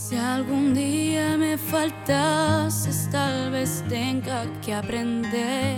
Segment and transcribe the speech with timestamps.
[0.00, 5.76] Si algún día me faltas, tal vez tenga que aprender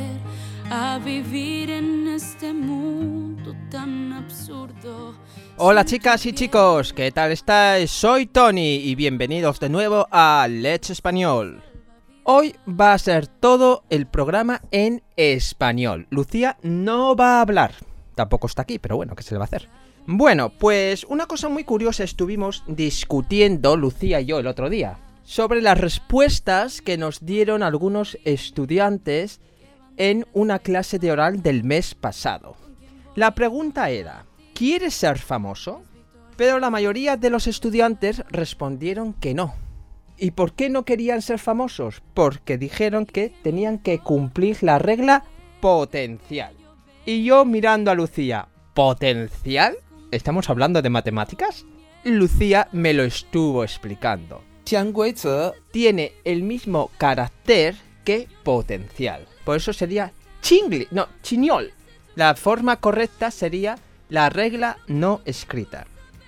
[0.70, 5.16] a vivir en este mundo tan absurdo.
[5.56, 7.90] Hola chicas y chicos, ¿qué tal estáis?
[7.90, 11.60] Soy Tony y bienvenidos de nuevo a Let's Español.
[12.22, 16.06] Hoy va a ser todo el programa en español.
[16.10, 17.74] Lucía no va a hablar.
[18.14, 19.68] Tampoco está aquí, pero bueno, ¿qué se le va a hacer?
[20.06, 24.98] Bueno, pues una cosa muy curiosa estuvimos discutiendo Lucía y yo el otro día.
[25.22, 29.40] Sobre las respuestas que nos dieron algunos estudiantes
[29.96, 32.56] en una clase de oral del mes pasado.
[33.14, 35.82] La pregunta era, ¿quieres ser famoso?
[36.36, 39.54] Pero la mayoría de los estudiantes respondieron que no.
[40.18, 42.02] ¿Y por qué no querían ser famosos?
[42.12, 45.22] Porque dijeron que tenían que cumplir la regla
[45.60, 46.54] potencial.
[47.06, 49.76] Y yo mirando a Lucía, ¿potencial?
[50.12, 51.64] ¿Estamos hablando de matemáticas?
[52.04, 54.44] Lucía me lo estuvo explicando.
[55.70, 59.26] tiene el mismo carácter que potencial.
[59.46, 61.72] Por eso sería chingli, no, chiñol.
[62.14, 63.78] La forma correcta sería
[64.10, 65.86] la regla no escrita.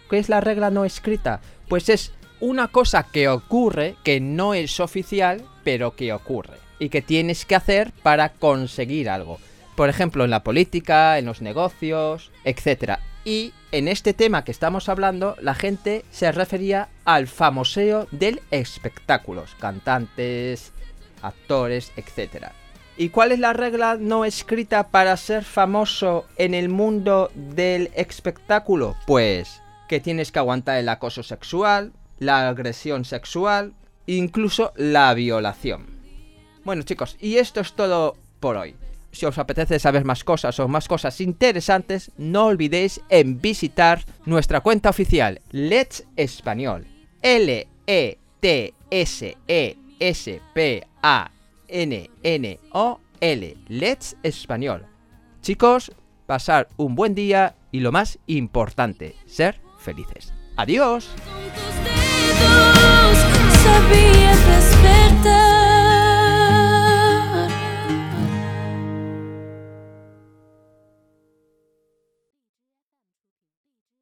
[0.08, 1.42] ¿Qué es la regla no escrita?
[1.68, 6.56] Pues es una cosa que ocurre, que no es oficial, pero que ocurre.
[6.78, 9.38] Y que tienes que hacer para conseguir algo.
[9.77, 12.98] Por ejemplo, en la política, en los negocios, etc.
[13.25, 19.56] Y en este tema que estamos hablando, la gente se refería al famoseo del espectáculos.
[19.58, 20.72] Cantantes,
[21.22, 22.48] actores, etc.
[22.97, 28.95] ¿Y cuál es la regla no escrita para ser famoso en el mundo del espectáculo?
[29.06, 33.75] Pues que tienes que aguantar el acoso sexual, la agresión sexual,
[34.06, 35.86] incluso la violación.
[36.64, 38.77] Bueno chicos, y esto es todo por hoy.
[39.14, 44.60] Si os apetece saber más cosas o más cosas interesantes, no olvidéis en visitar nuestra
[44.60, 46.86] cuenta oficial Let's Español.
[47.22, 51.30] L E T S E S P A
[51.68, 53.56] N N O L.
[53.68, 54.84] Let's Español.
[55.40, 55.92] Chicos,
[56.27, 60.34] pasar un buen día y lo más importante, ser felices.
[60.56, 61.08] Adiós.